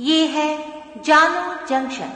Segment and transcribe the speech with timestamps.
[0.00, 0.56] ये है
[1.02, 2.10] जानो जंक्शन।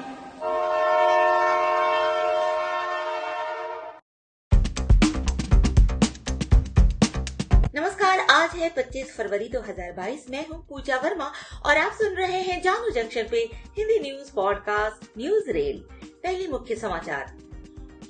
[7.75, 11.33] नमस्कार, आज है 25 फरवरी 2022 मैं हूँ पूजा वर्मा
[11.67, 15.79] और आप सुन रहे हैं जानो जंक्शन पे Hindi news podcast news rail.
[16.23, 17.39] पहले मुख्य समाचार।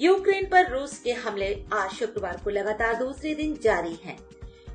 [0.01, 4.19] यूक्रेन पर रूस के हमले, आज शुक्रवार को लगातार दूसरे दिन जारी हैं।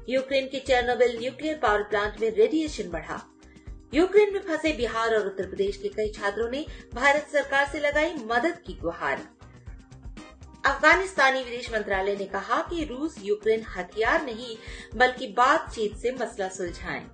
[0.09, 3.37] यूक्रेन के चेरनोबिल न्यूक्लियर पावर प्लांट में रेडिएशन बढ़ा।
[3.94, 8.14] यूक्रेन में फंसे बिहार और उत्तर प्रदेश के कई छात्रों ने भारत सरकार से लगाई
[8.26, 9.22] मदद की गुहार
[10.66, 14.58] अफगानिस्तानी विदेश मंत्रालय ने कहा कि रूस यूक्रेन हथियार नहीं,
[14.95, 17.05] बल्कि बातचीत से मसला सुलझाएँ।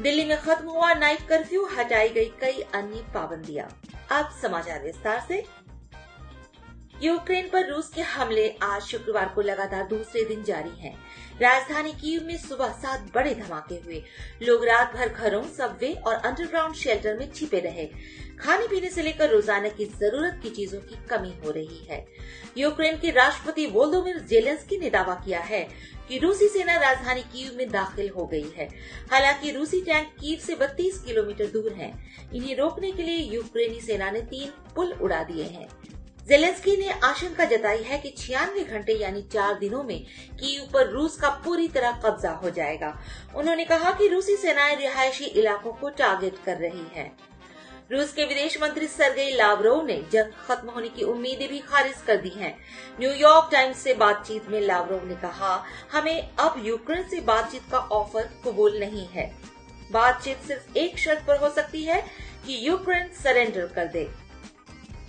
[0.00, 3.68] दिल्ली में खत्म हुआ नाइट कर्फ्यू, हटाई गई कई अन्य पाबंदियाँ
[4.10, 5.44] अब समाचार विस्तार से
[7.04, 10.94] यूक्रेन पर रूस के हमले आज शुक्रवार को लगातार दूसरे दिन जारी हैं।
[11.40, 14.02] राजधानी कीव में सुबह सात बड़े धमाके हुए।
[14.42, 17.86] लोग रात भर घरों, सबवे और अंडरग्राउंड शेल्टर में छिपे रहे।
[18.40, 22.04] खाने पीने से लेकर रोज़ाना की ज़रूरत की चीज़ों की कमी हो रही है।
[22.58, 25.62] यूक्रेन के राष्ट्रपति वोलोमिर जेलेंस्की ने दावा किया है
[26.08, 28.68] कि रूसी सेना राजधानी कीव में दाखिल हो गई है।
[29.12, 31.92] हालाँकि रूसी टैंक कीव से 32 किलोमीटर दूर हैं।
[32.32, 35.68] इन्हें रोकने के लिए यूक्रेनी सेना ने तीन पुल उड़ा दिए हैं।
[36.28, 40.04] जेलेंस्की ने आशंका जताई है कि छियानवे घंटे यानी चार दिनों में
[40.40, 42.98] कीव पर रूस का पूरी तरह कब्जा हो जाएगा।
[43.36, 47.12] उन्होंने कहा कि रूसी सेनाएँ रिहायशी इलाकों को टारगेट कर रही है।
[47.92, 52.16] रूस के विदेश मंत्री सरगेई लावरोव ने जंग खत्म होने की उम्मीदें भी खारिज कर
[52.16, 52.56] दी हैं।
[53.00, 58.30] न्यूयॉर्क टाइम्स से बातचीत में लावरोव ने कहा, हमें अब यूक्रेन से बातचीत का ऑफ़र
[58.44, 59.32] कबूल नहीं है।
[59.92, 62.00] बातचीत सिर्फ़ एक शर्त पर हो सकती है
[62.46, 64.08] कि यूक्रेन सरेंडर कर दे।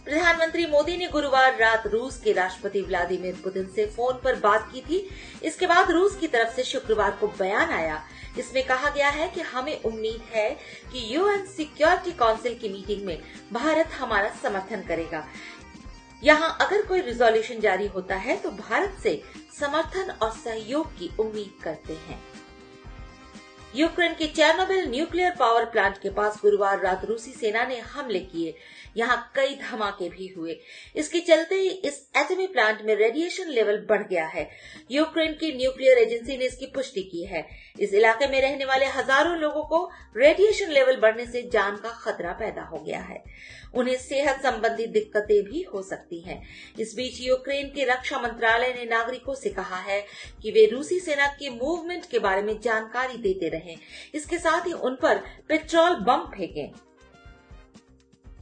[0.05, 4.81] प्रधानमंत्री मोदी ने गुरुवार रात रूस के राष्ट्रपति व्लादिमीर पुतिन से फ़ोन पर बात की
[4.81, 4.99] थी।
[5.43, 8.01] इसके बाद रूस की तरफ़ से शुक्रवार को बयान आया।
[8.39, 10.49] इसमें कहा गया है कि हमें उम्मीद है
[10.91, 13.17] कि यूएन सिक्योरिटी काउंसिल की मीटिंग में
[13.53, 15.25] भारत हमारा समर्थन करेगा।
[16.23, 19.21] यहाँ अगर कोई रिजोल्यूशन जारी होता है तो भारत से
[19.59, 22.19] समर्थन और सहयोग की उम्मीद करते हैं।
[23.73, 28.53] यूक्रेन के चेरनोबिल न्यूक्लियर पावर प्लांट के पास गुरुवार रात रूसी सेना ने हमले किए।
[28.97, 30.55] यहाँ कई धमाके भी हुए।
[30.95, 34.47] इसके चलते ही इस एटमी प्लांट में रेडिएशन लेवल बढ़ गया है।
[34.91, 37.45] यूक्रेन की न्यूक्लियर एजेंसी ने इसकी पुष्टि की है।
[37.79, 39.83] इस इलाके में रहने वाले हज़ारों लोगों को
[40.17, 43.23] रेडिएशन लेवल बढ़ने से जान का खतरा पैदा हो गया है।
[43.75, 46.41] उन्हें सेहत संबंधी दिक्कतें भी हो सकती हैं।
[46.79, 50.01] इस बीच यूक्रेन के रक्षा मंत्रालय ने नागरिकों से कहा है
[50.41, 53.77] कि वे रूसी सेना के मूवमेंट के बारे में जानकारी देते रहें।
[54.15, 56.71] इसके साथ ही उन पर पेट्रोल बम फेंकें।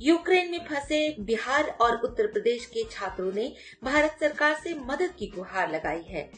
[0.02, 3.52] यूक्रेन में फंसे बिहार और उत्तर प्रदेश के छात्रों ने
[3.84, 6.30] भारत सरकार से मदद की गुहार लगाई है।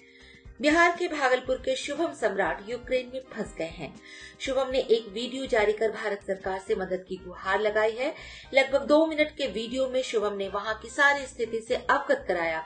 [0.61, 3.93] बिहार के भागलपुर के शुभम सम्राट यूक्रेन में फंस गए हैं।
[4.39, 8.13] शुभम ने एक वीडियो जारी कर भारत सरकार से मदद की गुहार लगाई है।
[8.53, 12.63] लगभग दो मिनट के वीडियो में शुभम ने वहाँ की सारी स्थिति से अवगत कराया।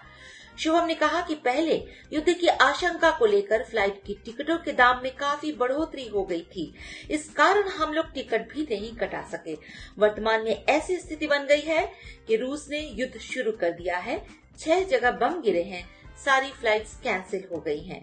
[0.59, 1.83] शुभम ने कहा कि पहले
[2.13, 6.41] युद्ध की आशंका को लेकर फ़्लाइट की टिकटों के दाम में काफ़ी बढ़ोतरी हो गई
[6.41, 6.73] थी।
[7.11, 9.57] इस कारण हम लोग टिकट भी नहीं कटा सके।
[9.99, 11.85] वर्तमान में ऐसी स्थिति बन गई है
[12.27, 14.25] कि रूस ने युद्ध शुरू कर दिया है।
[14.59, 18.01] छह जगह बम गिरे हैं। सारी फ्लाइट्स कैंसिल हो गई हैं।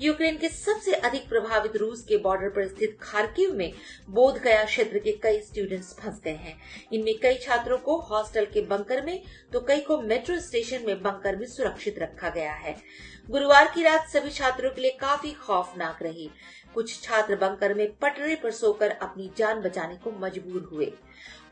[0.00, 3.72] यूक्रेन के सबसे अधिक प्रभावित रूस के बॉर्डर पर स्थित खार्किव में
[4.10, 6.56] बोध गया क्षेत्र के कई स्टूडेंट्स फंस गए हैं।
[6.92, 9.22] इनमें कई छात्रों को हॉस्टल के बंकर में
[9.52, 12.76] तो कई को मेट्रो स्टेशन में बंकर में सुरक्षित रखा गया है।
[13.30, 16.30] गुरुवार की रात सभी छात्रों के लिए काफ़ी खौफनाक रही।
[16.76, 20.92] कुछ छात्र बंकर में पटरे पर सोकर अपनी जान बचाने को मजबूर हुए।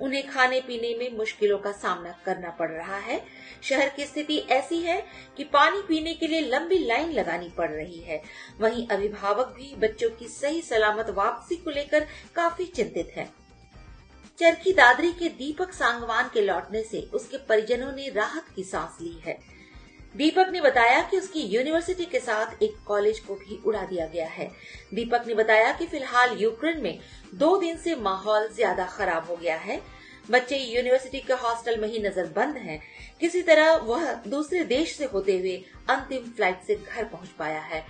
[0.01, 3.21] उन्हें खाने पीने में मुश्किलों का सामना करना पड़ रहा है।
[3.63, 5.01] शहर की स्थिति ऐसी है
[5.37, 8.23] कि पानी पीने के लिए लंबी लाइन लगानी पड़ रही है।
[8.61, 13.29] वहीं अभिभावक भी बच्चों की सही सलामत वापसी को लेकर काफ़ी चिंतित है।
[14.39, 19.21] चरखी दादरी के दीपक सांगवान के लौटने से उसके परिजनों ने राहत की सांस ली
[19.25, 19.39] है।
[20.15, 24.27] दीपक ने बताया कि उसकी यूनिवर्सिटी के साथ एक कॉलेज को भी उड़ा दिया गया
[24.27, 24.51] है।
[24.95, 26.99] दीपक ने बताया कि फ़िलहाल यूक्रेन में
[27.35, 29.81] दो दिन से माहौल ज़्यादा खराब हो गया है।
[30.31, 32.81] बच्चे यूनिवर्सिटी के हॉस्टल में ही नज़र बंद हैं।
[33.21, 35.57] किसी तरह वह दूसरे देश से होते हुए
[35.91, 37.85] अंतिम फ़्लाइट से घर पहुँच पाया है।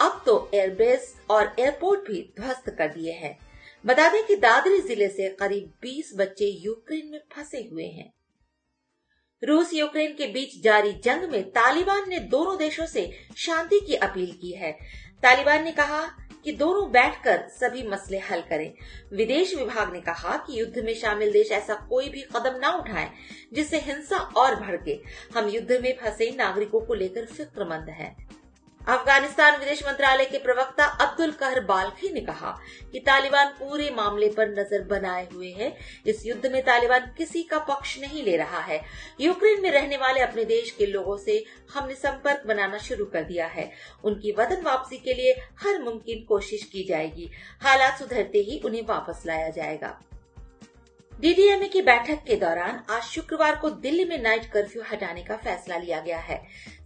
[0.00, 3.38] अब तो एयरबेस और एयरपोर्ट भी ध्वस्त कर दिए हैं।
[3.84, 8.12] बता दें कि दादरी ज़िले से करीब 20 बच्चे यूक्रेन में फंसे हुए हैं।
[9.44, 14.32] रूस यूक्रेन के बीच जारी जंग में तालिबान ने दोनों देशों से शांति की अपील
[14.32, 14.72] की है।
[15.22, 16.02] तालिबान ने कहा
[16.44, 18.72] कि दोनों बैठकर सभी मसले हल करें।
[19.12, 23.10] विदेश विभाग ने कहा कि युद्ध में शामिल देश ऐसा कोई भी कदम न उठाए,
[23.52, 25.00] जिससे हिंसा और भड़के।
[25.36, 28.39] हम युद्ध में फंसे नागरिकों को लेकर फिक्रमंद हैं।
[28.80, 32.50] अफ़गानिस्तान विदेश मंत्रालय के प्रवक्ता अब्दुल कहर बाल्खी ने कहा
[32.92, 35.72] कि तालिबान पूरे मामले पर नज़र बनाए हुए है।
[36.06, 38.80] इस युद्ध में तालिबान किसी का पक्ष नहीं ले रहा है।
[39.20, 41.44] यूक्रेन में रहने वाले अपने देश के लोगों से
[41.74, 43.70] हमने संपर्क बनाना शुरू कर दिया है।
[44.04, 47.30] उनकी वतन वापसी के लिए हर मुमकिन कोशिश की जाएगी।
[47.62, 49.98] हालात सुधरते ही उन्हें वापस लाया जाएगा।
[51.12, 55.76] डीडीएमए की बैठक के दौरान आज शुक्रवार को दिल्ली में नाइट कर्फ्यू हटाने का फैसला
[55.76, 56.42] लिया गया है।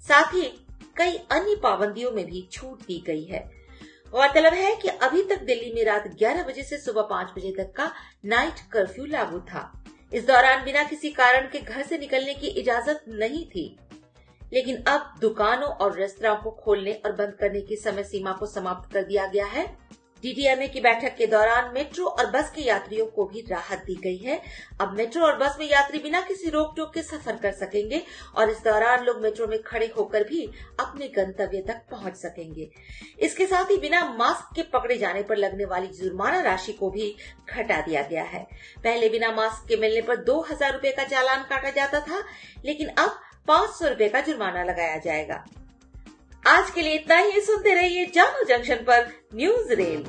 [0.08, 0.50] साथ ही
[0.96, 3.50] कई अन्य पाबंदियों में भी छूट दी गई है।
[4.10, 7.72] गौरतलब है कि अभी तक दिल्ली में रात 11 बजे से सुबह 5 बजे तक
[7.72, 7.92] का
[8.24, 13.04] नाइट कर्फ्यू लागू था। इस दौरान बिना किसी कारण के घर से निकलने की इजाज़त
[13.08, 13.78] नहीं थी।
[14.52, 18.92] लेकिन अब दुकानों और रेस्तरा को खोलने और बंद करने की समय सीमा को समाप्त
[18.92, 19.78] कर दिया गया है।
[20.24, 24.16] डीडीएमए की बैठक के दौरान मेट्रो और बस के यात्रियों को भी राहत दी गई
[24.18, 24.40] है।
[24.80, 28.02] अब मेट्रो और बस में यात्री बिना किसी रोक टोक के सफ़र कर सकेंगे
[28.34, 30.44] और इस दौरान लोग मेट्रो में खड़े होकर भी
[30.80, 32.68] अपने गंतव्य तक पहुँच सकेंगे।
[33.20, 37.14] इसके साथ ही बिना मास्क के पकड़े जाने पर लगने वाली जुर्माना राशि को भी
[37.48, 38.42] घटा दिया गया है।
[38.78, 42.22] पहले बिना मास्क के मिलने पर दो हज़ार रूपए का चालान काटा जाता था,
[42.64, 45.44] लेकिन अब पाँच सौ रुपये का जुर्माना लगाया जाएगा।
[46.46, 50.04] आज के लिए इतना ही। सुनते रहिए जानो जंक्शन पर न्यूज़ रेल।